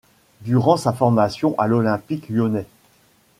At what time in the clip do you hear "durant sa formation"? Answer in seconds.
0.41-1.53